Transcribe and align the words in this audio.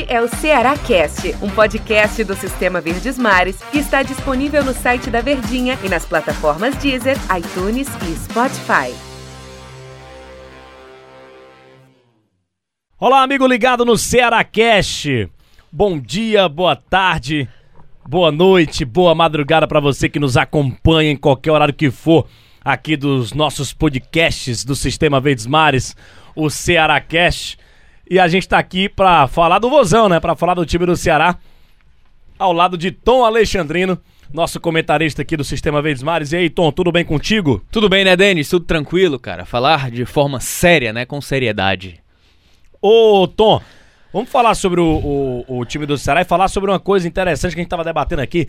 Este 0.00 0.12
é 0.14 0.22
o 0.22 0.28
Ceará 0.28 0.78
Cast, 0.78 1.34
um 1.42 1.50
podcast 1.50 2.24
do 2.24 2.34
Sistema 2.34 2.80
Verdes 2.80 3.18
Mares 3.18 3.60
que 3.70 3.78
está 3.78 4.02
disponível 4.02 4.64
no 4.64 4.72
site 4.72 5.10
da 5.10 5.20
Verdinha 5.20 5.78
e 5.84 5.90
nas 5.90 6.06
plataformas 6.06 6.74
Deezer, 6.76 7.18
iTunes 7.36 7.86
e 8.08 8.16
Spotify. 8.16 8.94
Olá, 12.98 13.22
amigo 13.22 13.46
ligado 13.46 13.84
no 13.84 13.98
Ceará 13.98 14.42
Cast. 14.42 15.28
Bom 15.70 15.98
dia, 15.98 16.48
boa 16.48 16.76
tarde, 16.76 17.46
boa 18.08 18.32
noite, 18.32 18.86
boa 18.86 19.14
madrugada 19.14 19.68
para 19.68 19.80
você 19.80 20.08
que 20.08 20.18
nos 20.18 20.36
acompanha 20.38 21.10
em 21.10 21.16
qualquer 21.16 21.52
horário 21.52 21.74
que 21.74 21.90
for 21.90 22.26
aqui 22.64 22.96
dos 22.96 23.34
nossos 23.34 23.74
podcasts 23.74 24.64
do 24.64 24.74
Sistema 24.74 25.20
Verdes 25.20 25.44
Mares, 25.44 25.94
o 26.34 26.48
Ceará 26.48 26.98
Cast. 27.02 27.59
E 28.10 28.18
a 28.18 28.26
gente 28.26 28.48
tá 28.48 28.58
aqui 28.58 28.88
pra 28.88 29.28
falar 29.28 29.60
do 29.60 29.70
Vozão, 29.70 30.08
né? 30.08 30.18
Pra 30.18 30.34
falar 30.34 30.54
do 30.54 30.66
time 30.66 30.84
do 30.84 30.96
Ceará. 30.96 31.38
Ao 32.36 32.52
lado 32.52 32.76
de 32.76 32.90
Tom 32.90 33.24
Alexandrino, 33.24 33.96
nosso 34.32 34.58
comentarista 34.58 35.22
aqui 35.22 35.36
do 35.36 35.44
Sistema 35.44 35.80
Verdes 35.80 36.02
Mares. 36.02 36.32
E 36.32 36.36
aí, 36.36 36.50
Tom, 36.50 36.72
tudo 36.72 36.90
bem 36.90 37.04
contigo? 37.04 37.64
Tudo 37.70 37.88
bem, 37.88 38.04
né, 38.04 38.16
Denis? 38.16 38.48
Tudo 38.48 38.64
tranquilo, 38.64 39.16
cara. 39.16 39.44
Falar 39.44 39.92
de 39.92 40.04
forma 40.04 40.40
séria, 40.40 40.92
né? 40.92 41.06
Com 41.06 41.20
seriedade. 41.20 42.00
Ô, 42.82 43.28
Tom, 43.28 43.60
vamos 44.12 44.28
falar 44.28 44.56
sobre 44.56 44.80
o, 44.80 45.44
o, 45.46 45.60
o 45.60 45.64
time 45.64 45.86
do 45.86 45.96
Ceará 45.96 46.22
e 46.22 46.24
falar 46.24 46.48
sobre 46.48 46.68
uma 46.68 46.80
coisa 46.80 47.06
interessante 47.06 47.54
que 47.54 47.60
a 47.60 47.62
gente 47.62 47.70
tava 47.70 47.84
debatendo 47.84 48.22
aqui, 48.22 48.48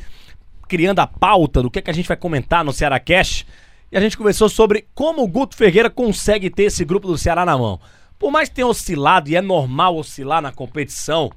criando 0.67 1.01
a 1.01 1.05
pauta 1.05 1.61
do 1.61 1.69
que, 1.69 1.77
é 1.77 1.81
que 1.83 1.91
a 1.91 1.93
gente 1.93 2.07
vai 2.07 2.17
comentar 2.17 2.65
no 2.65 2.73
Ceará 2.73 2.99
Cash. 2.99 3.45
E 3.91 3.97
a 3.97 4.01
gente 4.01 4.17
conversou 4.17 4.49
sobre 4.49 4.87
como 4.95 5.21
o 5.21 5.27
Guto 5.27 5.55
Ferreira 5.55 5.89
consegue 5.89 6.49
ter 6.49 6.63
esse 6.63 6.83
grupo 6.83 7.07
do 7.07 7.15
Ceará 7.15 7.45
na 7.45 7.55
mão. 7.55 7.79
Por 8.21 8.29
mais 8.29 8.49
que 8.49 8.53
tenha 8.53 8.67
oscilado, 8.67 9.31
e 9.31 9.35
é 9.35 9.41
normal 9.41 9.97
oscilar 9.97 10.43
na 10.43 10.51
competição, 10.51 11.31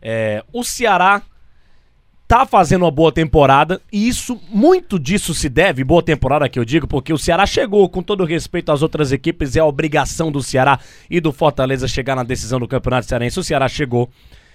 é, 0.00 0.44
o 0.52 0.62
Ceará 0.62 1.22
tá 2.28 2.46
fazendo 2.46 2.82
uma 2.82 2.90
boa 2.92 3.10
temporada 3.10 3.80
e 3.92 4.06
isso, 4.06 4.40
muito 4.48 4.96
disso 4.96 5.34
se 5.34 5.48
deve, 5.48 5.82
boa 5.82 6.00
temporada 6.00 6.48
que 6.48 6.56
eu 6.56 6.64
digo, 6.64 6.86
porque 6.86 7.12
o 7.12 7.18
Ceará 7.18 7.44
chegou, 7.46 7.88
com 7.88 8.00
todo 8.00 8.24
respeito 8.24 8.70
às 8.70 8.80
outras 8.80 9.10
equipes, 9.10 9.56
é 9.56 9.60
a 9.60 9.64
obrigação 9.64 10.30
do 10.30 10.40
Ceará 10.40 10.78
e 11.10 11.20
do 11.20 11.32
Fortaleza 11.32 11.88
chegar 11.88 12.14
na 12.14 12.22
decisão 12.22 12.60
do 12.60 12.68
Campeonato 12.68 13.08
Cearense. 13.08 13.40
O 13.40 13.42
Ceará 13.42 13.66
chegou. 13.68 14.08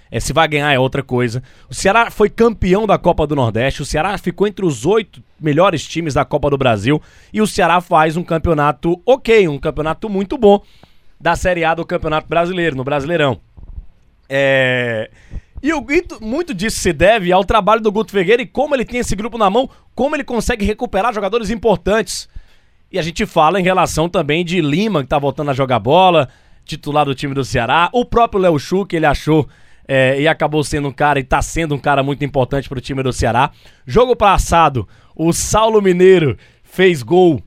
É, 0.10 0.22
se 0.22 0.32
vai 0.32 0.48
ganhar 0.48 0.72
é 0.72 0.80
outra 0.80 1.04
coisa. 1.04 1.44
O 1.70 1.74
Ceará 1.74 2.10
foi 2.10 2.30
campeão 2.30 2.88
da 2.88 2.98
Copa 2.98 3.28
do 3.28 3.36
Nordeste. 3.36 3.82
O 3.82 3.86
Ceará 3.86 4.18
ficou 4.18 4.48
entre 4.48 4.64
os 4.64 4.86
oito 4.86 5.22
melhores 5.42 5.86
times 5.86 6.14
da 6.14 6.24
Copa 6.24 6.50
do 6.50 6.58
Brasil. 6.58 7.02
E 7.34 7.42
o 7.42 7.48
Ceará 7.48 7.82
faz 7.82 8.16
um 8.16 8.24
campeonato 8.24 9.02
ok, 9.06 9.46
um 9.50 9.60
campeonato 9.60 10.08
muito 10.08 10.38
bom 10.38 10.62
da 11.24 11.38
Série 11.38 11.64
A 11.64 11.74
do 11.74 11.86
Campeonato 11.86 12.28
Brasileiro, 12.28 12.76
no 12.76 12.84
Brasileirão. 12.84 13.40
É... 14.28 15.10
E 15.62 15.72
o 15.72 15.82
muito 16.20 16.54
disso 16.54 16.82
se 16.82 16.92
deve 16.92 17.32
ao 17.32 17.46
trabalho 17.46 17.80
do 17.80 17.90
Guto 17.90 18.12
Ferreira 18.12 18.42
e 18.42 18.46
como 18.46 18.76
ele 18.76 18.84
tem 18.84 19.00
esse 19.00 19.16
grupo 19.16 19.38
na 19.38 19.50
mão, 19.50 19.70
como 19.96 20.18
ele 20.18 20.26
consegue 20.26 20.66
recuperar 20.66 21.14
jogadores 21.14 21.50
importantes. 21.50 22.28
E 22.92 23.00
a 23.00 23.02
gente 23.02 23.26
fala 23.26 23.58
em 23.58 23.64
relação 23.64 24.10
também 24.10 24.44
de 24.44 24.60
Lima, 24.60 25.02
que 25.02 25.08
tá 25.08 25.18
voltando 25.18 25.52
a 25.52 25.54
jogar 25.54 25.80
bola, 25.80 26.28
titular 26.66 27.06
do 27.06 27.16
time 27.16 27.34
do 27.34 27.46
Ceará, 27.46 27.90
o 27.94 28.04
próprio 28.04 28.42
Léo 28.42 28.60
Chu, 28.60 28.86
que 28.86 28.98
ele 28.98 29.06
achou 29.06 29.48
é, 29.88 30.20
e 30.20 30.28
acabou 30.28 30.62
sendo 30.62 30.90
um 30.90 30.92
cara 30.92 31.22
e 31.22 31.24
tá 31.24 31.42
sendo 31.42 31.74
um 31.74 31.80
cara 31.80 32.04
muito 32.04 32.26
importante 32.26 32.68
pro 32.68 32.82
time 32.82 33.02
do 33.02 33.14
Ceará. 33.14 33.50
Jogo 33.88 34.14
passado, 34.14 34.86
o 35.16 35.32
Saulo 35.32 35.82
Mineiro 35.82 36.38
fez 36.62 37.02
gol 37.02 37.42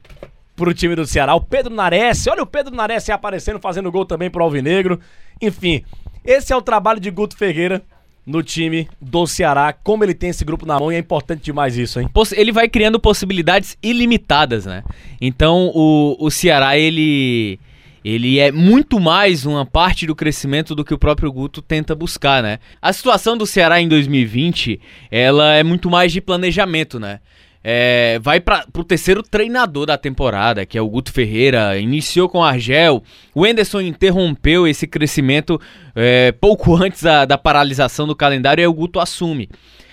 pro 0.56 0.74
time 0.74 0.96
do 0.96 1.06
Ceará. 1.06 1.34
O 1.34 1.40
Pedro 1.40 1.72
Nares, 1.72 2.26
olha 2.26 2.42
o 2.42 2.46
Pedro 2.46 2.74
Nares 2.74 3.08
aparecendo, 3.10 3.60
fazendo 3.60 3.92
gol 3.92 4.06
também 4.06 4.30
pro 4.30 4.42
Alvinegro. 4.42 4.98
Enfim, 5.40 5.84
esse 6.24 6.52
é 6.52 6.56
o 6.56 6.62
trabalho 6.62 6.98
de 6.98 7.10
Guto 7.10 7.36
Ferreira 7.36 7.82
no 8.26 8.42
time 8.42 8.88
do 9.00 9.24
Ceará, 9.27 9.72
como 9.72 10.02
ele 10.02 10.14
tem 10.14 10.30
esse 10.30 10.44
grupo 10.44 10.66
na 10.66 10.80
mão 10.80 10.90
e 10.90 10.96
é 10.96 10.98
importante 10.98 11.44
demais 11.44 11.78
isso, 11.78 12.00
hein? 12.00 12.08
Ele 12.32 12.50
vai 12.50 12.68
criando 12.68 12.98
possibilidades 12.98 13.78
ilimitadas, 13.80 14.66
né? 14.66 14.83
Então 15.20 15.70
o, 15.72 16.16
o 16.18 16.30
Ceará, 16.30 16.77
ele 16.77 17.61
ele 18.05 18.39
é 18.39 18.52
muito 18.52 19.00
mais 19.00 19.45
uma 19.45 19.66
parte 19.66 20.06
do 20.06 20.14
crescimento 20.14 20.77
do 20.77 20.84
que 20.84 20.95
o 20.95 20.98
próprio 20.98 21.30
Guto 21.33 21.61
tenta 21.61 21.92
buscar, 21.92 22.40
né? 22.40 22.61
A 22.80 22.92
situação 22.92 23.36
do 23.36 23.45
Ceará 23.45 23.80
em 23.80 23.89
2020, 23.89 24.80
ela 25.11 25.55
é 25.55 25.64
muito 25.64 25.90
mais 25.90 26.12
de 26.12 26.20
planejamento, 26.20 27.00
né? 27.00 27.20
É, 27.68 28.20
vai 28.22 28.38
para 28.38 28.64
o 28.78 28.84
terceiro 28.84 29.24
treinador 29.24 29.86
da 29.86 29.98
temporada, 29.98 30.64
que 30.64 30.78
é 30.78 30.80
o 30.80 30.88
Guto 30.88 31.12
Ferreira. 31.12 31.77
Iniciou 31.77 32.28
com 32.28 32.44
Argel. 32.44 33.02
O 33.34 33.44
Enderson 33.44 33.80
interrompeu 33.80 34.68
esse 34.68 34.86
crescimento 34.86 35.60
é, 35.92 36.30
pouco 36.30 36.77
antes 36.80 37.02
da, 37.02 37.24
da 37.24 37.36
paralisação 37.36 38.06
do 38.06 38.14
calendário 38.14 38.62
e 38.62 38.64
aí 38.64 38.68
o 38.68 38.72
Guto 38.72 39.00
assume. 39.00 39.50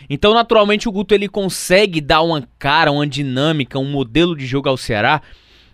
Então, 0.07 0.35
naturalmente, 0.35 0.87
o 0.87 0.91
Guto 0.91 1.15
ele 1.15 1.27
consegue 1.27 1.99
dar 1.99 2.21
uma 2.21 2.47
cara, 2.59 2.91
uma 2.91 3.07
dinâmica, 3.07 3.79
um 3.79 3.89
modelo 3.89 4.37
de 4.37 4.45
jogo 4.45 4.69
ao 4.69 4.77
Ceará 4.77 5.19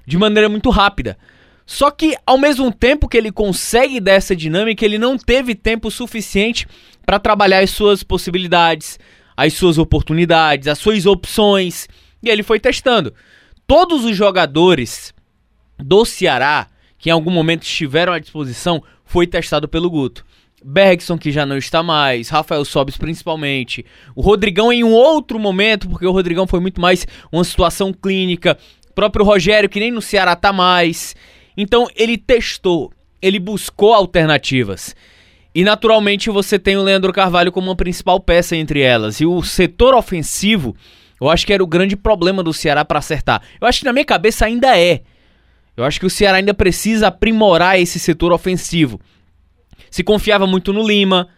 de 0.06 0.18
maneira 0.18 0.48
muito 0.48 0.70
rápida. 0.70 1.18
Só 1.66 1.92
que, 1.92 2.16
ao 2.26 2.38
mesmo 2.38 2.72
tempo 2.72 3.10
que 3.10 3.18
ele 3.18 3.30
consegue 3.30 4.00
dar 4.00 4.14
essa 4.14 4.34
dinâmica, 4.34 4.86
ele 4.86 4.98
não 4.98 5.18
teve 5.18 5.54
tempo 5.54 5.92
suficiente 5.92 6.66
para 7.06 7.20
trabalhar 7.20 7.60
as 7.60 7.72
suas 7.72 8.04
possibilidades, 8.04 8.98
as 9.46 9.54
suas 9.54 9.78
oportunidades, 9.78 10.68
as 10.68 10.78
suas 10.78 11.06
opções. 11.06 11.88
E 12.22 12.30
ele 12.30 12.44
foi 12.44 12.60
testando. 12.60 13.14
Todos 13.66 14.04
os 14.04 14.16
jogadores 14.16 15.14
do 15.78 16.04
Ceará 16.04 16.68
que 17.00 17.10
em 17.10 17.14
algum 17.14 17.32
momento 17.32 17.64
estiveram 17.64 18.14
à 18.14 18.20
disposição 18.20 18.84
foi 19.06 19.26
testado 19.26 19.68
pelo 19.68 19.90
Guto. 19.90 20.26
Bergson, 20.64 21.18
que 21.18 21.32
já 21.32 21.46
não 21.46 21.58
está 21.58 21.82
mais, 21.82 22.28
Rafael 22.28 22.66
Sobis 22.66 22.98
principalmente, 22.98 23.86
o 24.14 24.22
Rodrigão 24.22 24.74
em 24.74 24.84
um 24.84 24.92
outro 24.92 25.40
momento, 25.40 25.88
porque 25.88 26.06
o 26.06 26.12
Rodrigão 26.12 26.46
foi 26.46 26.60
muito 26.60 26.82
mais 26.82 27.08
uma 27.32 27.46
situação 27.46 27.94
clínica, 27.94 28.58
o 28.90 28.94
próprio 28.94 29.24
Rogério, 29.24 29.70
que 29.70 29.80
nem 29.80 29.90
no 29.90 30.02
Ceará 30.02 30.36
tá 30.36 30.52
mais. 30.52 31.16
Então 31.56 31.88
ele 31.96 32.18
testou, 32.18 32.92
ele 33.22 33.40
buscou 33.40 33.94
alternativas. 33.94 34.94
E 35.54 35.64
naturalmente 35.64 36.30
você 36.30 36.60
tem 36.60 36.78
o 36.78 36.84
Leandro 36.84 37.12
Carvalho 37.12 37.52
como 37.52 37.70
uma 37.70 37.76
principal 37.76 38.20
peça 38.20 38.56
entre 38.56 38.82
elas. 38.82 39.20
E 39.20 39.26
o 39.26 39.42
setor 39.42 39.96
ofensivo, 39.96 40.76
eu 41.20 41.30
acho 41.30 41.46
que 41.46 41.54
era 41.54 41.64
o 41.64 41.68
grande 41.68 41.96
problema 41.96 42.44
do 42.44 42.54
Ceará 42.54 42.86
para 42.86 43.00
acertar. 43.00 43.42
Eu 43.60 43.68
acho 43.68 43.80
que 43.80 43.86
na 43.86 43.94
minha 43.94 44.06
cabeça 44.06 44.46
ainda 44.46 44.78
é. 44.78 45.02
Eu 45.76 45.84
acho 45.84 46.00
que 46.00 46.06
o 46.06 46.10
Ceará 46.10 46.38
ainda 46.38 46.54
precisa 46.54 47.08
aprimorar 47.08 47.80
esse 47.80 48.00
setor 48.00 48.32
ofensivo. 48.32 49.00
Se 49.90 50.04
confiava 50.04 50.46
muito 50.46 50.72
no 50.72 50.86
Lima, 50.86 51.30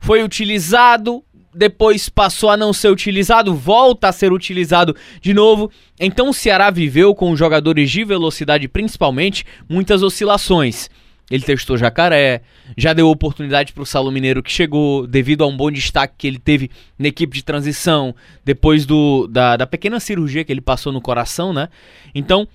foi 0.00 0.22
utilizado, 0.22 1.22
depois 1.54 2.08
passou 2.08 2.48
a 2.48 2.56
não 2.56 2.72
ser 2.72 2.88
utilizado, 2.88 3.54
volta 3.54 4.08
a 4.08 4.12
ser 4.12 4.32
utilizado 4.32 4.94
de 5.20 5.34
novo. 5.34 5.70
Então 6.00 6.30
o 6.30 6.34
Ceará 6.34 6.70
viveu 6.70 7.14
com 7.14 7.36
jogadores 7.36 7.90
de 7.90 8.04
velocidade 8.04 8.68
principalmente 8.68 9.44
muitas 9.68 10.02
oscilações. 10.02 10.88
Ele 11.30 11.42
testou 11.42 11.76
Jacaré, 11.76 12.40
já 12.76 12.92
deu 12.92 13.08
oportunidade 13.08 13.72
para 13.72 13.82
o 13.82 13.86
Saulo 13.86 14.10
Mineiro 14.10 14.42
que 14.42 14.50
chegou, 14.50 15.06
devido 15.06 15.44
a 15.44 15.46
um 15.46 15.56
bom 15.56 15.70
destaque 15.70 16.14
que 16.16 16.26
ele 16.26 16.38
teve 16.38 16.70
na 16.98 17.08
equipe 17.08 17.36
de 17.36 17.44
transição, 17.44 18.14
depois 18.44 18.86
do, 18.86 19.26
da, 19.26 19.56
da 19.56 19.66
pequena 19.66 20.00
cirurgia 20.00 20.42
que 20.42 20.50
ele 20.50 20.60
passou 20.60 20.92
no 20.92 21.02
coração, 21.02 21.52
né? 21.52 21.68
Então, 22.14 22.48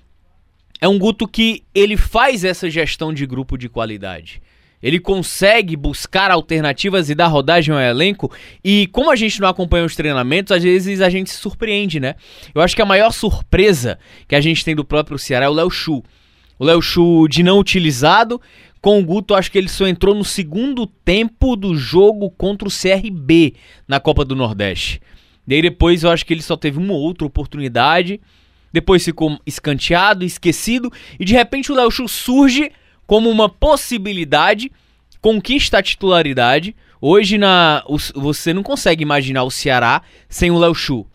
é 0.80 0.88
um 0.88 0.98
Guto 0.98 1.28
que 1.28 1.62
ele 1.74 1.96
faz 1.96 2.44
essa 2.44 2.68
gestão 2.68 3.12
de 3.12 3.24
grupo 3.26 3.56
de 3.56 3.68
qualidade. 3.68 4.42
Ele 4.82 5.00
consegue 5.00 5.76
buscar 5.76 6.30
alternativas 6.30 7.08
e 7.08 7.14
dar 7.14 7.28
rodagem 7.28 7.74
ao 7.74 7.80
elenco. 7.80 8.30
E 8.62 8.86
como 8.88 9.10
a 9.10 9.16
gente 9.16 9.40
não 9.40 9.48
acompanha 9.48 9.86
os 9.86 9.96
treinamentos, 9.96 10.52
às 10.52 10.62
vezes 10.62 11.00
a 11.00 11.08
gente 11.08 11.30
se 11.30 11.38
surpreende, 11.38 11.98
né? 11.98 12.16
Eu 12.54 12.60
acho 12.60 12.76
que 12.76 12.82
a 12.82 12.86
maior 12.86 13.10
surpresa 13.10 13.98
que 14.28 14.34
a 14.34 14.42
gente 14.42 14.62
tem 14.62 14.76
do 14.76 14.84
próprio 14.84 15.18
Ceará 15.18 15.46
é 15.46 15.48
o 15.48 15.54
Léo 15.54 15.70
Chu. 15.70 16.02
O 16.58 16.64
Léo 16.66 16.82
Chu 16.82 17.26
de 17.28 17.42
não 17.42 17.58
utilizado. 17.58 18.38
Com 18.84 19.00
o 19.00 19.02
Guto, 19.02 19.34
acho 19.34 19.50
que 19.50 19.56
ele 19.56 19.70
só 19.70 19.86
entrou 19.86 20.14
no 20.14 20.26
segundo 20.26 20.86
tempo 20.86 21.56
do 21.56 21.74
jogo 21.74 22.28
contra 22.28 22.68
o 22.68 22.70
CRB 22.70 23.54
na 23.88 23.98
Copa 23.98 24.26
do 24.26 24.36
Nordeste. 24.36 25.00
Daí 25.46 25.62
depois 25.62 26.02
eu 26.02 26.10
acho 26.10 26.26
que 26.26 26.34
ele 26.34 26.42
só 26.42 26.54
teve 26.54 26.76
uma 26.76 26.92
outra 26.92 27.26
oportunidade. 27.26 28.20
Depois 28.70 29.02
ficou 29.02 29.40
escanteado, 29.46 30.22
esquecido. 30.22 30.92
E 31.18 31.24
de 31.24 31.32
repente 31.32 31.72
o 31.72 31.74
Léo 31.74 31.90
surge 32.06 32.70
como 33.06 33.30
uma 33.30 33.48
possibilidade, 33.48 34.70
conquista 35.18 35.78
a 35.78 35.82
titularidade. 35.82 36.76
Hoje 37.00 37.38
na, 37.38 37.82
você 38.14 38.52
não 38.52 38.62
consegue 38.62 39.02
imaginar 39.02 39.44
o 39.44 39.50
Ceará 39.50 40.02
sem 40.28 40.50
o 40.50 40.58
Léo 40.58 40.74
Chu. 40.74 41.06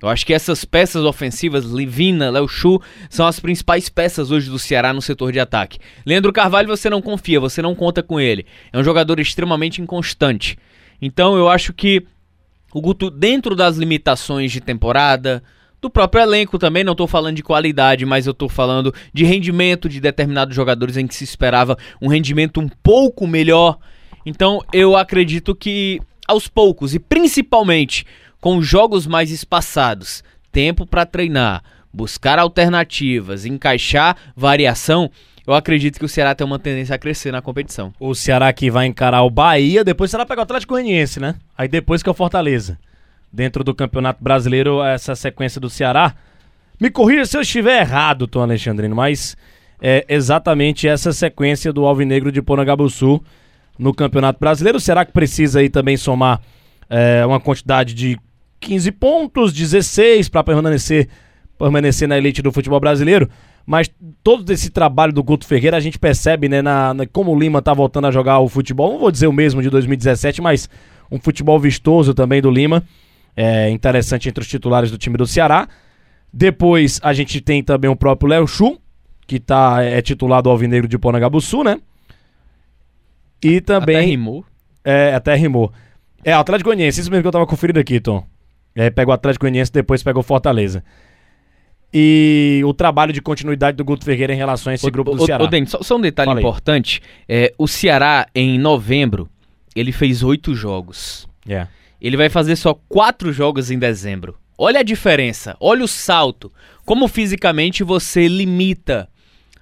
Eu 0.00 0.08
acho 0.08 0.24
que 0.24 0.32
essas 0.32 0.64
peças 0.64 1.04
ofensivas, 1.04 1.64
Livina, 1.64 2.30
Léo 2.30 2.46
Chu, 2.46 2.80
são 3.10 3.26
as 3.26 3.40
principais 3.40 3.88
peças 3.88 4.30
hoje 4.30 4.48
do 4.48 4.58
Ceará 4.58 4.92
no 4.92 5.02
setor 5.02 5.32
de 5.32 5.40
ataque. 5.40 5.78
Leandro 6.06 6.32
Carvalho 6.32 6.68
você 6.68 6.88
não 6.88 7.02
confia, 7.02 7.40
você 7.40 7.60
não 7.60 7.74
conta 7.74 8.02
com 8.02 8.20
ele. 8.20 8.46
É 8.72 8.78
um 8.78 8.84
jogador 8.84 9.18
extremamente 9.18 9.82
inconstante. 9.82 10.56
Então 11.02 11.36
eu 11.36 11.48
acho 11.48 11.72
que 11.72 12.04
o 12.72 12.80
Guto, 12.80 13.10
dentro 13.10 13.56
das 13.56 13.76
limitações 13.76 14.52
de 14.52 14.60
temporada, 14.60 15.42
do 15.80 15.90
próprio 15.90 16.22
elenco 16.22 16.58
também, 16.58 16.84
não 16.84 16.92
estou 16.92 17.06
falando 17.06 17.36
de 17.36 17.42
qualidade, 17.42 18.04
mas 18.04 18.26
eu 18.26 18.32
estou 18.32 18.48
falando 18.48 18.94
de 19.12 19.24
rendimento 19.24 19.88
de 19.88 20.00
determinados 20.00 20.54
jogadores 20.54 20.96
em 20.96 21.06
que 21.06 21.14
se 21.14 21.24
esperava 21.24 21.76
um 22.00 22.08
rendimento 22.08 22.60
um 22.60 22.68
pouco 22.68 23.26
melhor. 23.26 23.78
Então 24.24 24.62
eu 24.72 24.96
acredito 24.96 25.56
que 25.56 26.00
aos 26.26 26.46
poucos 26.46 26.94
e 26.94 26.98
principalmente 26.98 28.04
com 28.40 28.62
jogos 28.62 29.06
mais 29.06 29.30
espaçados, 29.30 30.22
tempo 30.52 30.86
para 30.86 31.06
treinar, 31.06 31.62
buscar 31.92 32.38
alternativas, 32.38 33.44
encaixar 33.44 34.16
variação, 34.36 35.10
eu 35.48 35.54
acredito 35.54 35.98
que 35.98 36.04
o 36.04 36.08
Ceará 36.08 36.34
tem 36.34 36.46
uma 36.46 36.58
tendência 36.58 36.94
a 36.94 36.98
crescer 36.98 37.32
na 37.32 37.40
competição. 37.40 37.90
O 37.98 38.14
Ceará 38.14 38.52
que 38.52 38.70
vai 38.70 38.84
encarar 38.84 39.22
o 39.22 39.30
Bahia, 39.30 39.82
depois 39.82 40.10
será 40.10 40.26
pegar 40.26 40.42
o 40.42 40.44
Atlético 40.44 40.74
Goianiense, 40.74 41.18
né? 41.18 41.36
Aí 41.56 41.66
depois 41.66 42.02
que 42.02 42.08
é 42.10 42.12
o 42.12 42.14
Fortaleza. 42.14 42.78
Dentro 43.32 43.64
do 43.64 43.74
Campeonato 43.74 44.22
Brasileiro, 44.22 44.82
essa 44.82 45.14
sequência 45.14 45.58
do 45.58 45.70
Ceará. 45.70 46.14
Me 46.78 46.90
corrija 46.90 47.24
se 47.24 47.34
eu 47.34 47.40
estiver 47.40 47.80
errado, 47.80 48.26
Tom 48.26 48.42
Alexandrino, 48.42 48.94
mas 48.94 49.38
é 49.80 50.04
exatamente 50.06 50.86
essa 50.86 51.14
sequência 51.14 51.72
do 51.72 51.86
Alvinegro 51.86 52.30
de 52.30 52.42
Porangaba-Sul 52.42 53.24
no 53.78 53.94
Campeonato 53.94 54.38
Brasileiro. 54.38 54.78
Será 54.78 55.02
que 55.02 55.12
precisa 55.12 55.60
aí 55.60 55.70
também 55.70 55.96
somar 55.96 56.42
é, 56.90 57.24
uma 57.24 57.40
quantidade 57.40 57.94
de 57.94 58.18
15 58.60 58.92
pontos, 58.92 59.52
16 59.52 60.28
para 60.28 60.44
permanecer, 60.44 61.08
permanecer 61.58 62.08
na 62.08 62.18
elite 62.18 62.42
do 62.42 62.52
futebol 62.52 62.80
brasileiro? 62.80 63.28
Mas 63.64 63.90
todo 64.22 64.50
esse 64.50 64.70
trabalho 64.70 65.12
do 65.12 65.22
Guto 65.22 65.46
Ferreira 65.46 65.76
a 65.76 65.80
gente 65.80 65.98
percebe, 65.98 66.48
né, 66.48 66.62
na, 66.62 66.94
na, 66.94 67.06
como 67.06 67.32
o 67.32 67.38
Lima 67.38 67.60
tá 67.60 67.74
voltando 67.74 68.06
a 68.06 68.10
jogar 68.10 68.38
o 68.38 68.48
futebol. 68.48 68.92
Não 68.92 68.98
vou 68.98 69.10
dizer 69.10 69.26
o 69.26 69.32
mesmo 69.32 69.60
de 69.60 69.68
2017, 69.68 70.40
mas 70.40 70.70
um 71.10 71.18
futebol 71.18 71.58
vistoso 71.60 72.14
também 72.14 72.40
do 72.40 72.50
Lima. 72.50 72.82
É 73.36 73.68
interessante 73.70 74.28
entre 74.28 74.42
os 74.42 74.48
titulares 74.48 74.90
do 74.90 74.98
time 74.98 75.16
do 75.16 75.26
Ceará. 75.26 75.68
Depois 76.32 76.98
a 77.02 77.12
gente 77.12 77.40
tem 77.40 77.62
também 77.62 77.90
o 77.90 77.96
próprio 77.96 78.28
Léo 78.28 78.46
Chu, 78.46 78.78
que 79.26 79.38
tá, 79.38 79.82
é 79.82 80.00
titular 80.00 80.42
do 80.42 80.50
Alvinegro 80.50 80.88
de 80.88 80.98
Ponagabuçu, 80.98 81.62
né? 81.62 81.78
E 83.42 83.60
também. 83.60 83.96
Até 83.96 84.06
rimou. 84.06 84.44
É, 84.82 85.14
até 85.14 85.34
rimou. 85.34 85.72
É, 86.24 86.34
o 86.36 86.40
Atlético 86.40 86.70
Goianiense, 86.70 87.00
isso 87.00 87.10
mesmo 87.10 87.22
que 87.22 87.28
eu 87.28 87.32
tava 87.32 87.46
conferindo 87.46 87.78
aqui, 87.78 88.00
Tom. 88.00 88.24
É, 88.78 88.90
pega 88.90 89.10
o 89.10 89.12
Atlético 89.12 89.42
Goianiense, 89.42 89.72
depois 89.72 90.04
pega 90.04 90.20
o 90.20 90.22
Fortaleza. 90.22 90.84
E 91.92 92.62
o 92.64 92.72
trabalho 92.72 93.12
de 93.12 93.20
continuidade 93.20 93.76
do 93.76 93.84
Guto 93.84 94.04
Ferreira 94.04 94.32
em 94.32 94.36
relação 94.36 94.70
a 94.70 94.74
esse 94.74 94.86
o, 94.86 94.90
grupo 94.90 95.16
do 95.16 95.22
o, 95.24 95.26
Ceará. 95.26 95.42
O 95.42 95.48
Denis, 95.48 95.70
só, 95.70 95.82
só, 95.82 95.96
um 95.96 96.00
detalhe 96.00 96.28
Fala 96.28 96.40
importante. 96.40 97.02
É, 97.28 97.52
o 97.58 97.66
Ceará, 97.66 98.28
em 98.32 98.56
novembro, 98.56 99.28
ele 99.74 99.90
fez 99.90 100.22
oito 100.22 100.54
jogos. 100.54 101.26
Yeah. 101.44 101.68
Ele 102.00 102.16
vai 102.16 102.28
fazer 102.28 102.54
só 102.54 102.72
quatro 102.88 103.32
jogos 103.32 103.68
em 103.68 103.80
dezembro. 103.80 104.36
Olha 104.56 104.78
a 104.78 104.84
diferença, 104.84 105.56
olha 105.58 105.82
o 105.82 105.88
salto. 105.88 106.52
Como 106.84 107.08
fisicamente 107.08 107.82
você 107.82 108.28
limita 108.28 109.08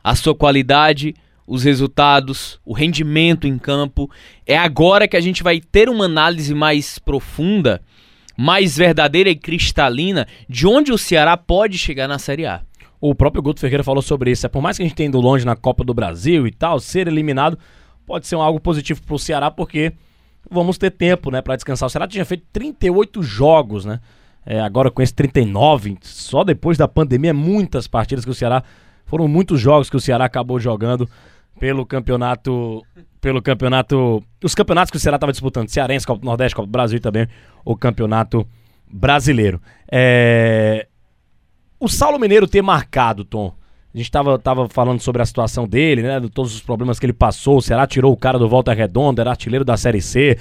a 0.04 0.14
sua 0.14 0.34
qualidade, 0.34 1.14
os 1.46 1.64
resultados, 1.64 2.60
o 2.66 2.74
rendimento 2.74 3.46
em 3.46 3.56
campo. 3.56 4.10
É 4.44 4.58
agora 4.58 5.08
que 5.08 5.16
a 5.16 5.20
gente 5.22 5.42
vai 5.42 5.58
ter 5.58 5.88
uma 5.88 6.04
análise 6.04 6.54
mais 6.54 6.98
profunda, 6.98 7.80
mais 8.36 8.76
verdadeira 8.76 9.30
e 9.30 9.36
cristalina 9.36 10.26
de 10.48 10.66
onde 10.66 10.92
o 10.92 10.98
Ceará 10.98 11.36
pode 11.36 11.78
chegar 11.78 12.06
na 12.06 12.18
Série 12.18 12.46
A. 12.46 12.62
O 13.00 13.14
próprio 13.14 13.42
Guto 13.42 13.60
Ferreira 13.60 13.84
falou 13.84 14.02
sobre 14.02 14.30
isso. 14.30 14.46
É 14.46 14.48
por 14.48 14.62
mais 14.62 14.76
que 14.76 14.82
a 14.82 14.86
gente 14.86 14.96
tenha 14.96 15.08
ido 15.08 15.20
longe 15.20 15.44
na 15.44 15.54
Copa 15.56 15.84
do 15.84 15.94
Brasil 15.94 16.46
e 16.46 16.50
tal, 16.50 16.80
ser 16.80 17.06
eliminado 17.06 17.58
pode 18.06 18.26
ser 18.26 18.36
algo 18.36 18.60
positivo 18.60 19.02
para 19.02 19.14
o 19.14 19.18
Ceará, 19.18 19.50
porque 19.50 19.92
vamos 20.48 20.78
ter 20.78 20.90
tempo, 20.90 21.30
né, 21.30 21.42
para 21.42 21.56
descansar. 21.56 21.88
O 21.88 21.90
Ceará 21.90 22.06
tinha 22.06 22.24
feito 22.24 22.44
38 22.52 23.22
jogos, 23.22 23.84
né? 23.84 24.00
É, 24.48 24.60
agora 24.60 24.92
com 24.92 25.02
esse 25.02 25.12
39, 25.12 25.98
só 26.02 26.44
depois 26.44 26.78
da 26.78 26.86
pandemia, 26.86 27.34
muitas 27.34 27.88
partidas 27.88 28.24
que 28.24 28.30
o 28.30 28.34
Ceará 28.34 28.62
foram 29.04 29.26
muitos 29.26 29.60
jogos 29.60 29.90
que 29.90 29.96
o 29.96 30.00
Ceará 30.00 30.24
acabou 30.24 30.60
jogando 30.60 31.08
pelo 31.58 31.84
campeonato. 31.84 32.82
Pelo 33.20 33.42
campeonato. 33.42 34.22
Os 34.42 34.54
campeonatos 34.54 34.90
que 34.90 34.96
o 34.96 35.00
Ceará 35.00 35.16
estava 35.16 35.32
disputando, 35.32 35.68
Cearense, 35.68 36.06
Copa 36.06 36.20
do 36.20 36.26
Nordeste, 36.26 36.54
Copa 36.54 36.66
do 36.66 36.72
Brasil 36.72 36.98
e 36.98 37.00
também 37.00 37.28
o 37.64 37.76
campeonato 37.76 38.46
brasileiro. 38.90 39.60
É... 39.90 40.86
O 41.78 41.88
Saulo 41.88 42.18
Mineiro 42.18 42.46
ter 42.46 42.62
marcado, 42.62 43.24
Tom. 43.24 43.52
A 43.92 43.96
gente 43.96 44.06
estava 44.06 44.38
tava 44.38 44.68
falando 44.68 45.00
sobre 45.00 45.22
a 45.22 45.26
situação 45.26 45.66
dele, 45.66 46.02
né? 46.02 46.20
De 46.20 46.28
todos 46.28 46.54
os 46.54 46.60
problemas 46.60 46.98
que 46.98 47.06
ele 47.06 47.12
passou. 47.12 47.56
O 47.56 47.62
Ceará 47.62 47.86
tirou 47.86 48.12
o 48.12 48.16
cara 48.16 48.38
do 48.38 48.48
Volta 48.48 48.72
Redonda, 48.72 49.22
era 49.22 49.30
artilheiro 49.30 49.64
da 49.64 49.76
Série 49.76 50.02
C. 50.02 50.38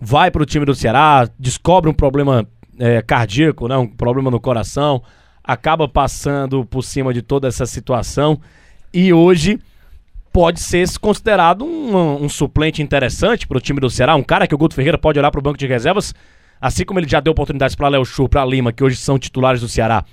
Vai 0.00 0.30
para 0.30 0.42
o 0.42 0.46
time 0.46 0.64
do 0.64 0.74
Ceará, 0.74 1.28
descobre 1.38 1.90
um 1.90 1.94
problema 1.94 2.46
é, 2.78 3.02
cardíaco, 3.02 3.68
né? 3.68 3.76
Um 3.76 3.86
problema 3.86 4.30
no 4.30 4.40
coração. 4.40 5.02
Acaba 5.44 5.86
passando 5.86 6.64
por 6.64 6.82
cima 6.82 7.12
de 7.14 7.22
toda 7.22 7.46
essa 7.46 7.66
situação. 7.66 8.40
E 8.92 9.12
hoje 9.12 9.60
pode 10.36 10.60
ser 10.60 10.86
considerado 10.98 11.64
um, 11.64 12.22
um 12.22 12.28
suplente 12.28 12.82
interessante 12.82 13.46
para 13.46 13.56
o 13.56 13.60
time 13.60 13.80
do 13.80 13.88
Ceará, 13.88 14.14
um 14.14 14.22
cara 14.22 14.46
que 14.46 14.54
o 14.54 14.58
Guto 14.58 14.74
Ferreira 14.74 14.98
pode 14.98 15.18
olhar 15.18 15.30
para 15.30 15.38
o 15.38 15.42
banco 15.42 15.56
de 15.56 15.66
reservas, 15.66 16.14
assim 16.60 16.84
como 16.84 17.00
ele 17.00 17.08
já 17.08 17.20
deu 17.20 17.30
oportunidades 17.30 17.74
para 17.74 17.88
Léo 17.88 18.04
Chu, 18.04 18.28
para 18.28 18.44
Lima, 18.44 18.70
que 18.70 18.84
hoje 18.84 18.96
são 18.96 19.18
titulares 19.18 19.62
do 19.62 19.68
Ceará. 19.68 20.04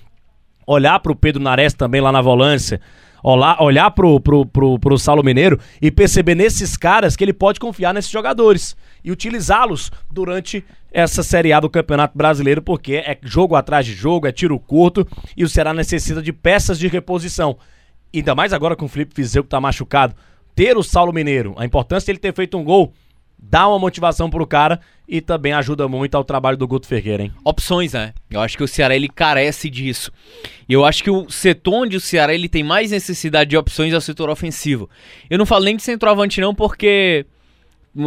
Olhar 0.66 0.98
para 1.02 1.12
o 1.12 1.16
Pedro 1.16 1.44
Nares 1.44 1.74
também 1.74 2.00
lá 2.00 2.10
na 2.10 2.22
volância, 2.22 2.80
olhar, 3.22 3.62
olhar 3.62 3.92
pro, 3.92 4.18
pro, 4.18 4.46
pro, 4.46 4.80
pro 4.80 4.98
Saulo 4.98 5.26
Mineiro 5.26 5.60
e 5.82 5.92
perceber 5.92 6.36
nesses 6.36 6.78
caras 6.78 7.18
que 7.18 7.24
ele 7.26 7.34
pode 7.34 7.60
confiar 7.60 7.94
nesses 7.94 8.10
jogadores 8.10 8.78
e 9.04 9.12
utilizá-los 9.12 9.92
durante 10.10 10.64
essa 10.94 11.22
Série 11.22 11.52
A 11.52 11.60
do 11.60 11.70
Campeonato 11.70 12.18
Brasileiro, 12.18 12.62
porque 12.62 12.96
é 12.96 13.18
jogo 13.24 13.58
atrás 13.58 13.86
de 13.86 13.92
jogo, 13.92 14.26
é 14.26 14.32
tiro 14.32 14.58
curto 14.58 15.06
e 15.36 15.44
o 15.44 15.50
Ceará 15.50 15.74
necessita 15.74 16.22
de 16.22 16.32
peças 16.32 16.80
de 16.80 16.88
reposição 16.88 17.58
ainda 18.20 18.36
mais 18.36 18.54
agora 18.54 18.76
com 18.76 18.86
o 18.86 18.90
Felipe 18.90 19.16
Fizeu 19.16 19.44
que 19.44 19.50
tá 19.50 19.60
machucado, 19.60 20.16
ter 20.56 20.78
o 20.78 20.84
Saulo 20.84 21.14
Mineiro, 21.14 21.54
a 21.58 21.66
importância 21.66 22.06
de 22.06 22.12
ele 22.12 22.20
ter 22.20 22.34
feito 22.34 22.58
um 22.58 22.64
gol, 22.64 22.94
dá 23.38 23.68
uma 23.68 23.80
motivação 23.80 24.30
pro 24.30 24.48
cara 24.48 24.80
e 25.08 25.20
também 25.20 25.52
ajuda 25.52 25.88
muito 25.88 26.16
ao 26.16 26.24
trabalho 26.24 26.58
do 26.58 26.68
Guto 26.68 26.88
Ferreira, 26.88 27.24
hein? 27.24 27.34
Opções, 27.44 27.94
né? 27.94 28.14
Eu 28.30 28.40
acho 28.40 28.56
que 28.56 28.64
o 28.64 28.68
Ceará 28.68 28.96
ele 28.96 29.10
carece 29.10 29.70
disso. 29.70 30.12
E 30.68 30.74
eu 30.74 30.86
acho 30.86 31.04
que 31.04 31.12
o 31.12 31.30
setor 31.30 31.84
onde 31.84 31.98
o 31.98 32.02
Ceará 32.02 32.34
ele 32.34 32.48
tem 32.48 32.64
mais 32.64 32.92
necessidade 32.92 33.50
de 33.50 33.58
opções 33.58 33.94
é 33.94 33.98
o 33.98 34.02
setor 34.02 34.30
ofensivo. 34.30 34.90
Eu 35.30 35.38
não 35.38 35.46
falo 35.46 35.66
nem 35.66 35.76
de 35.76 35.84
centroavante 35.84 36.40
não, 36.40 36.56
porque 36.56 37.26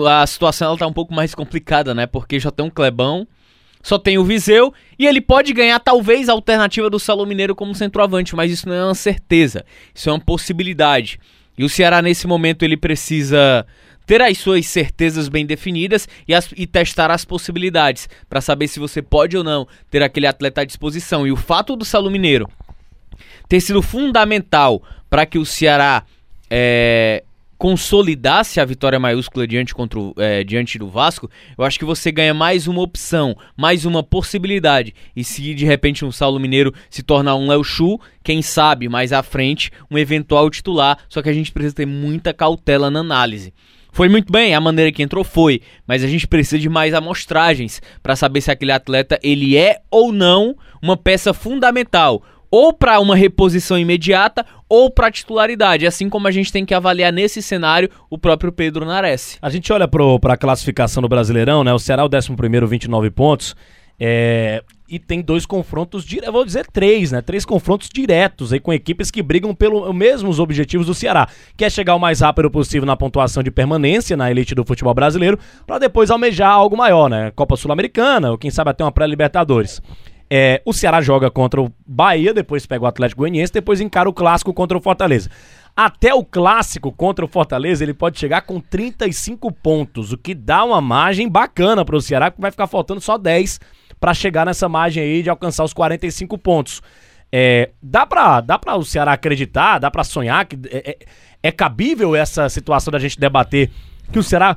a 0.09 0.27
situação 0.27 0.69
ela 0.69 0.79
tá 0.79 0.87
um 0.87 0.93
pouco 0.93 1.13
mais 1.13 1.35
complicada, 1.35 1.95
né? 1.95 2.07
Porque 2.07 2.41
já 2.41 2.51
tem 2.51 2.65
um 2.65 2.71
Clebão, 2.71 3.27
só 3.87 4.01
tem 4.01 4.19
o 4.19 4.25
Viseu 4.25 4.75
e 4.99 5.07
ele 5.07 5.21
pode 5.21 5.53
ganhar 5.53 5.79
talvez 5.79 6.29
a 6.29 6.33
alternativa 6.33 6.91
do 6.91 6.99
Salo 6.99 7.25
Mineiro 7.25 7.55
como 7.55 7.73
centroavante, 7.73 8.35
mas 8.35 8.51
isso 8.51 8.69
não 8.69 8.75
é 8.75 8.85
uma 8.85 8.97
certeza, 8.97 9.65
isso 9.95 10.11
é 10.11 10.13
uma 10.13 10.19
possibilidade. 10.19 11.21
E 11.57 11.63
o 11.63 11.69
Ceará 11.69 12.03
nesse 12.03 12.27
momento 12.27 12.65
ele 12.65 12.77
precisa 12.77 13.65
ter 14.05 14.21
as 14.21 14.39
suas 14.39 14.67
certezas 14.67 15.29
bem 15.29 15.47
definidas 15.47 16.09
e, 16.27 16.35
as, 16.35 16.51
e 16.57 16.67
testar 16.67 17.13
as 17.13 17.25
possibilidades 17.25 18.09
para 18.29 18.41
saber 18.41 18.67
se 18.67 18.81
você 18.81 19.01
pode 19.01 19.37
ou 19.37 19.45
não 19.45 19.69
ter 19.89 20.03
aquele 20.03 20.27
atleta 20.27 20.63
à 20.63 20.65
disposição. 20.65 21.25
E 21.25 21.31
o 21.31 21.37
fato 21.37 21.77
do 21.77 21.85
Salo 21.85 22.11
Mineiro 22.11 22.51
ter 23.49 23.61
sido 23.61 23.81
fundamental 23.83 24.83
para 25.09 25.25
que 25.25 25.39
o 25.39 25.47
Ceará 25.47 26.03
é, 26.51 27.23
consolidasse 27.59 28.61
a 28.61 28.65
vitória 28.65 28.99
maiúscula 28.99 29.47
diante, 29.47 29.75
contra 29.75 29.99
o, 29.99 30.15
é, 30.17 30.45
diante 30.45 30.79
do 30.79 30.89
Vasco, 30.89 31.31
eu 31.57 31.65
acho 31.65 31.79
que 31.79 31.85
você 31.85 32.13
ganha 32.13 32.35
mais 32.35 32.67
uma 32.67 32.83
opção, 32.83 33.37
mais 33.57 33.85
uma 33.85 34.03
possibilidade. 34.03 34.95
E 35.15 35.25
se 35.25 35.55
de 35.55 35.65
repente 35.65 36.05
um 36.05 36.13
Saulo 36.13 36.39
Mineiro 36.39 36.73
se 36.91 37.03
tornar 37.03 37.37
um 37.37 37.49
Léo 37.49 37.65
Chu, 37.65 37.99
quem 38.23 38.43
sabe 38.43 38.89
mais 38.89 39.13
à 39.13 39.23
frente 39.23 39.71
um 39.91 39.97
eventual 39.97 40.51
titular, 40.51 40.99
só 41.09 41.23
que 41.23 41.29
a 41.29 41.33
gente 41.33 41.53
precisa 41.53 41.75
ter 41.75 41.87
muita 41.87 42.35
cautela 42.35 42.91
na 42.91 43.01
análise. 43.01 43.53
Foi 43.97 44.11
muito 44.11 44.31
bem, 44.31 44.55
a 44.55 44.61
maneira 44.61 44.93
que 44.93 45.03
entrou 45.03 45.25
foi, 45.25 45.63
mas 45.87 46.05
a 46.05 46.07
gente 46.07 46.27
precisa 46.27 46.59
de 46.59 46.69
mais 46.69 46.93
amostragens 46.93 47.81
para 48.03 48.15
saber 48.15 48.43
se 48.43 48.51
aquele 48.51 48.73
atleta 48.73 49.19
ele 49.23 49.57
é 49.57 49.81
ou 49.91 50.13
não 50.13 50.55
uma 50.83 50.99
peça 50.99 51.33
fundamental, 51.33 52.23
ou 52.51 52.75
para 52.75 53.01
uma 53.01 53.17
reposição 53.17 53.79
imediata 53.79 54.45
ou 54.69 54.91
para 54.91 55.11
titularidade, 55.11 55.87
assim 55.87 56.09
como 56.09 56.27
a 56.29 56.31
gente 56.31 56.53
tem 56.53 56.65
que 56.65 56.75
avaliar 56.75 57.13
nesse 57.13 57.41
cenário 57.41 57.91
o 58.11 58.19
próprio 58.19 58.53
Pedro 58.53 58.85
Nares. 58.85 59.39
A 59.41 59.51
gente 59.51 59.73
olha 59.73 59.89
para 59.89 60.35
a 60.35 60.37
classificação 60.37 61.03
do 61.03 61.09
Brasileirão, 61.09 61.63
né? 61.63 61.73
O 61.73 61.79
Ceará 61.79 62.03
é 62.03 62.05
o 62.05 62.09
11 62.09 62.67
29 62.67 63.11
pontos. 63.11 63.55
É, 63.99 64.63
e 64.89 64.99
tem 64.99 65.23
dois 65.23 65.47
confrontos, 65.47 66.05
dire... 66.05 66.31
vou 66.31 66.45
dizer 66.45 66.67
três, 66.67 67.11
né? 67.11 67.23
Três 67.23 67.45
confrontos 67.45 67.89
diretos 67.89 68.53
aí 68.53 68.61
com 68.61 68.73
equipes 68.73 69.11
que 69.11 69.23
brigam 69.23 69.55
pelos 69.55 69.93
mesmos 69.95 70.39
objetivos 70.39 70.87
do 70.87 70.95
Ceará, 70.95 71.29
que 71.57 71.65
é 71.65 71.71
chegar 71.71 71.95
o 71.95 71.99
mais 71.99 72.21
rápido 72.21 72.51
possível 72.51 72.87
na 72.87 72.97
pontuação 72.97 73.43
de 73.43 73.51
permanência 73.51 74.17
na 74.17 74.31
elite 74.31 74.55
do 74.55 74.65
futebol 74.65 74.95
brasileiro, 74.95 75.39
para 75.67 75.79
depois 75.79 76.11
almejar 76.11 76.51
algo 76.51 76.77
maior, 76.77 77.09
né? 77.09 77.33
Copa 77.35 77.57
Sul-Americana, 77.57 78.31
ou 78.31 78.39
quem 78.39 78.51
sabe 78.51 78.71
até 78.71 78.85
uma 78.85 78.93
pré-Libertadores. 78.93 79.81
É, 80.29 80.61
o 80.65 80.73
Ceará 80.73 81.01
joga 81.01 81.31
contra 81.31 81.61
o 81.61 81.73
Bahia, 81.87 82.35
depois 82.35 82.67
pega 82.67 82.85
o 82.85 82.87
Atlético 82.87 83.21
Goianiense, 83.21 83.53
depois 83.53 83.81
encara 83.81 84.09
o 84.09 84.13
clássico 84.13 84.53
contra 84.53 84.77
o 84.77 84.81
Fortaleza. 84.81 85.31
Até 85.77 86.15
o 86.15 86.25
clássico 86.25 86.91
contra 86.91 87.25
o 87.25 87.29
Fortaleza, 87.29 87.85
ele 87.85 87.95
pode 87.95 88.19
chegar 88.19 88.43
com 88.43 88.59
35 88.59 89.53
pontos, 89.53 90.13
o 90.13 90.19
que 90.19 90.35
dá 90.35 90.65
uma 90.65 90.81
margem 90.81 91.29
bacana 91.29 91.85
para 91.85 91.97
o 91.97 92.01
Ceará, 92.01 92.31
que 92.31 92.41
vai 92.41 92.51
ficar 92.51 92.67
faltando 92.67 93.01
só 93.01 93.19
10 93.19 93.61
para 94.01 94.15
chegar 94.15 94.47
nessa 94.47 94.69
margem 94.69 95.03
aí 95.03 95.23
de 95.23 95.31
alcançar 95.31 95.65
os 95.65 95.73
45 95.73 96.39
pontos. 96.39 96.83
É, 97.31 97.71
dá 97.83 98.07
para 98.07 98.41
dá 98.41 98.59
o 98.77 98.85
Ceará 98.85 99.13
acreditar, 99.13 99.79
dá 99.79 99.91
para 99.91 100.05
sonhar 100.05 100.47
que 100.47 100.57
é, 100.71 100.91
é, 100.91 100.99
é 101.43 101.53
cabível 101.53 102.17
essa 102.17 102.49
situação 102.49 102.91
da 102.91 102.99
gente 102.99 103.19
debater 103.19 103.71
que 104.13 104.19
o 104.19 104.23
Ceará 104.23 104.57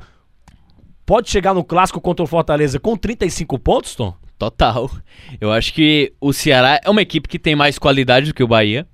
pode 1.04 1.28
chegar 1.28 1.52
no 1.52 1.64
clássico 1.64 2.00
contra 2.00 2.24
o 2.24 2.26
Fortaleza 2.26 2.78
com 2.78 2.96
35 2.96 3.58
pontos, 3.58 3.94
Tom? 3.94 4.14
Total. 4.40 4.90
Eu 5.38 5.52
acho 5.52 5.74
que 5.74 6.14
o 6.18 6.32
Ceará 6.32 6.80
é 6.82 6.88
uma 6.88 7.02
equipe 7.02 7.28
que 7.28 7.38
tem 7.38 7.54
mais 7.54 7.78
qualidade 7.78 8.28
do 8.28 8.34
que 8.34 8.42
o 8.42 8.48
Bahia. 8.48 8.86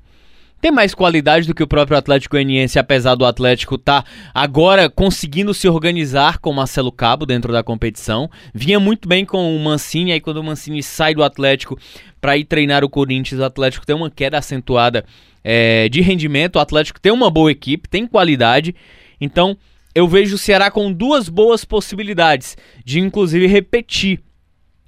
Tem 0.60 0.72
mais 0.72 0.92
qualidade 0.92 1.46
do 1.46 1.54
que 1.54 1.62
o 1.62 1.68
próprio 1.68 1.96
Atlético 1.96 2.34
Goianiense, 2.34 2.80
apesar 2.80 3.14
do 3.14 3.24
Atlético 3.24 3.76
estar 3.76 4.02
tá 4.02 4.10
agora 4.34 4.90
conseguindo 4.90 5.54
se 5.54 5.68
organizar 5.68 6.38
com 6.38 6.50
o 6.50 6.54
Marcelo 6.54 6.90
Cabo 6.90 7.24
dentro 7.24 7.52
da 7.52 7.62
competição. 7.62 8.28
Vinha 8.52 8.80
muito 8.80 9.08
bem 9.08 9.24
com 9.24 9.56
o 9.56 9.60
Mancini, 9.60 10.10
aí 10.10 10.20
quando 10.20 10.38
o 10.38 10.42
Mancini 10.42 10.82
sai 10.82 11.14
do 11.14 11.22
Atlético 11.22 11.78
para 12.20 12.36
ir 12.36 12.44
treinar 12.44 12.82
o 12.82 12.88
Corinthians, 12.88 13.40
o 13.40 13.44
Atlético 13.44 13.86
tem 13.86 13.94
uma 13.94 14.10
queda 14.10 14.38
acentuada 14.38 15.04
é, 15.44 15.88
de 15.88 16.00
rendimento. 16.00 16.56
O 16.56 16.60
Atlético 16.60 17.00
tem 17.00 17.12
uma 17.12 17.30
boa 17.30 17.52
equipe, 17.52 17.88
tem 17.88 18.04
qualidade. 18.04 18.74
Então, 19.20 19.56
eu 19.94 20.08
vejo 20.08 20.34
o 20.34 20.38
Ceará 20.38 20.72
com 20.72 20.92
duas 20.92 21.28
boas 21.28 21.64
possibilidades 21.64 22.56
de, 22.84 22.98
inclusive, 22.98 23.46
repetir 23.46 24.25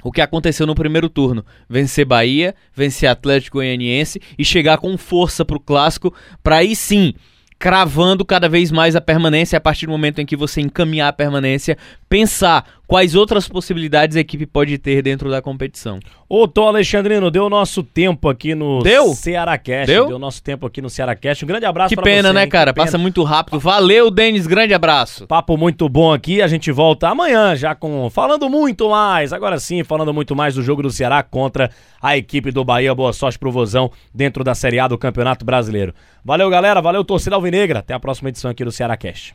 o 0.03 0.13
que 0.13 0.21
aconteceu 0.21 0.67
no 0.67 0.75
primeiro 0.75 1.09
turno. 1.09 1.45
Vencer 1.69 2.07
Bahia, 2.07 2.55
vencer 2.75 3.09
Atlético 3.09 3.59
Goianiense 3.59 4.21
e 4.39 4.45
chegar 4.45 4.79
com 4.79 4.97
força 4.97 5.45
pro 5.45 5.61
clássico 5.61 6.15
para 6.43 6.57
aí 6.57 6.75
sim 6.77 7.15
cravando 7.59 8.25
cada 8.25 8.49
vez 8.49 8.71
mais 8.71 8.95
a 8.95 9.01
permanência 9.01 9.57
a 9.57 9.61
partir 9.61 9.87
do 9.87 9.93
momento 9.93 10.21
em 10.21 10.27
que 10.27 10.37
você 10.37 10.61
encaminhar 10.61 11.09
a 11.09 11.13
permanência, 11.13 11.77
pensar 12.09 12.78
quais 12.89 13.15
outras 13.15 13.47
possibilidades 13.47 14.17
a 14.17 14.21
equipe 14.21 14.47
pode 14.47 14.79
ter 14.79 15.03
dentro 15.03 15.31
da 15.31 15.43
competição. 15.43 16.01
Ô, 16.27 16.49
Tom 16.49 16.69
Alexandrino, 16.69 17.31
deu 17.31 17.49
nosso 17.51 17.83
tempo 17.83 18.29
aqui 18.29 18.55
no 18.55 18.83
deu? 18.83 19.15
Ceará 19.15 19.57
Cast. 19.59 19.87
Deu? 19.87 20.09
Deu 20.09 20.19
nosso 20.19 20.43
tempo 20.43 20.67
aqui 20.67 20.81
no 20.81 20.89
Ceará 20.89 21.15
Cast. 21.15 21.45
Um 21.45 21.49
grande 21.49 21.67
abraço 21.67 21.91
que 21.91 21.97
pra 21.97 22.05
pena, 22.05 22.29
você. 22.31 22.35
né, 22.35 22.43
hein? 22.45 22.49
cara? 22.49 22.73
Que 22.73 22.77
pena. 22.77 22.87
Passa 22.87 22.99
muito 22.99 23.23
rápido. 23.23 23.61
Valeu, 23.61 24.11
Denis. 24.11 24.47
Grande 24.47 24.73
abraço. 24.73 25.27
Papo 25.27 25.57
muito 25.57 25.87
bom 25.89 26.13
aqui. 26.13 26.41
A 26.41 26.49
gente 26.49 26.73
volta 26.73 27.09
amanhã 27.09 27.55
já 27.55 27.75
com 27.75 28.09
falando 28.09 28.49
muito 28.49 28.89
mais. 28.89 29.33
Agora 29.33 29.61
sim, 29.61 29.85
falando 29.85 30.13
muito 30.15 30.35
mais 30.35 30.55
do 30.55 30.63
jogo 30.63 30.83
do 30.83 30.91
Ceará 30.91 31.23
contra 31.23 31.71
a 32.01 32.17
equipe 32.17 32.51
do 32.51 32.65
Bahia. 32.65 32.95
Boa 32.95 33.13
sorte 33.13 33.39
pro 33.39 33.53
Vozão 33.53 33.93
dentro 34.15 34.43
da 34.43 34.55
Série 34.55 34.81
A 34.81 34.89
do 34.89 34.97
Campeonato 34.97 35.45
Brasileiro. 35.45 35.95
Valeu, 36.25 36.49
galera. 36.49 36.81
Valeu, 36.81 37.05
torcida 37.05 37.37
Alvinegra. 37.37 37.81
Até 37.81 37.93
a 37.93 38.01
próxima 38.01 38.31
edição 38.31 38.51
aqui 38.51 38.65
do 38.65 38.73
Ceará 38.73 38.97
Cast. 38.97 39.35